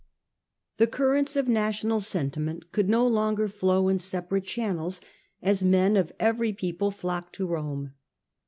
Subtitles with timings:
[0.77, 4.99] The currents of national sentiment could no longer flow in separate channels,
[5.43, 7.35] as men of every people flocked.
[7.35, 7.93] r to Rome.